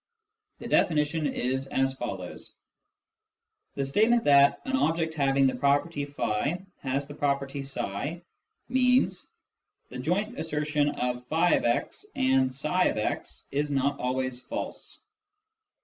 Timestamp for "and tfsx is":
12.15-13.69